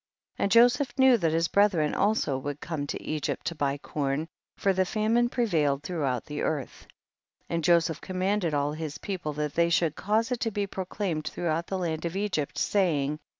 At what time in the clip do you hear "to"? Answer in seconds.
2.87-2.99, 3.45-3.53, 10.39-10.49